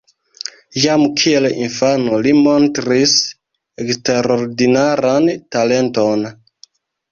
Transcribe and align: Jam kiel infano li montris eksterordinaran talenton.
Jam 0.85 1.03
kiel 1.23 1.47
infano 1.63 2.21
li 2.27 2.33
montris 2.47 3.13
eksterordinaran 3.85 5.31
talenton. 5.55 6.29